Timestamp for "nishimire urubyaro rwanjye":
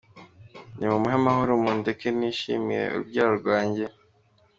2.17-3.85